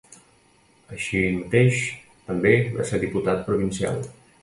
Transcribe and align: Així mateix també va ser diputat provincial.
Així 0.95 1.21
mateix 1.35 1.83
també 2.33 2.57
va 2.81 2.91
ser 2.93 3.05
diputat 3.07 3.49
provincial. 3.55 4.07